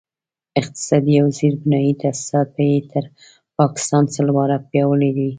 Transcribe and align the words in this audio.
اقتصادي 0.59 1.13
او 1.21 1.27
زیربنایي 1.39 1.91
تاسیسات 2.03 2.47
به 2.55 2.63
یې 2.71 2.79
تر 2.91 3.03
پاکستان 3.59 4.03
سل 4.15 4.27
واره 4.35 4.57
پیاوړي 4.69 5.09
وي. 5.15 5.29